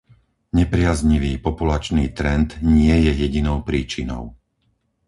Nepriaznivý 0.59 1.33
populačný 1.47 2.05
trend 2.17 2.49
nie 2.77 2.95
je 3.05 3.11
jedinou 3.23 3.57
príčinou. 3.69 4.23